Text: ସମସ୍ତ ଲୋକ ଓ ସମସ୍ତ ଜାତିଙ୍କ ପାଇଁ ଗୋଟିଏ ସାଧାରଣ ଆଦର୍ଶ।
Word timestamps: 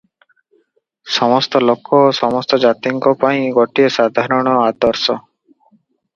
ସମସ୍ତ 1.17 1.61
ଲୋକ 1.65 1.99
ଓ 2.05 2.07
ସମସ୍ତ 2.21 2.59
ଜାତିଙ୍କ 2.65 3.15
ପାଇଁ 3.25 3.45
ଗୋଟିଏ 3.59 3.93
ସାଧାରଣ 3.99 4.57
ଆଦର୍ଶ। 4.65 5.21